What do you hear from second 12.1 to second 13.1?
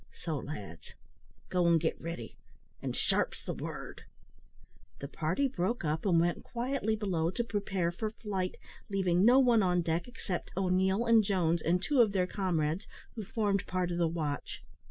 their comrades,